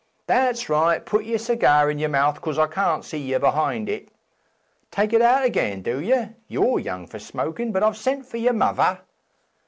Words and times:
that's 0.25 0.67
right, 0.67 1.05
put 1.05 1.25
yer 1.25 1.37
cigar 1.37 1.91
in 1.91 1.99
yer 1.99 2.07
mouth 2.07 2.41
'cos 2.41 2.57
I 2.57 2.65
can't 2.65 3.05
see 3.05 3.19
yer 3.19 3.37
be'ind 3.37 3.87
it... 3.87 4.09
take 4.89 5.13
it 5.13 5.21
out 5.21 5.43
again, 5.43 5.83
do 5.83 5.99
yer! 6.01 6.33
you're 6.47 6.79
young 6.79 7.05
for 7.05 7.19
smokin', 7.19 7.71
but 7.71 7.83
I've 7.83 7.97
sent 7.97 8.25
for 8.25 8.37
yer 8.37 8.51
mother. 8.53 9.01